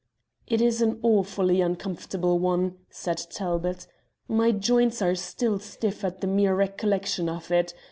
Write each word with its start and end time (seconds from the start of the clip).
"It 0.47 0.61
is 0.63 0.81
an 0.81 0.97
awfully 1.03 1.61
uncomfortable 1.61 2.39
one," 2.39 2.77
said 2.89 3.21
Talbot. 3.29 3.85
"My 4.27 4.51
joints 4.51 4.99
are 5.03 5.13
still 5.13 5.59
stiff 5.59 6.03
at 6.03 6.21
the 6.21 6.27
mere 6.27 6.55
recollection 6.55 7.29
of 7.29 7.51
it. 7.51 7.75